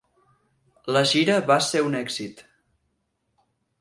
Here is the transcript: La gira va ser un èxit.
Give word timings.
La 0.95 1.03
gira 1.11 1.35
va 1.51 1.59
ser 1.67 1.83
un 1.91 1.99
èxit. 2.03 2.43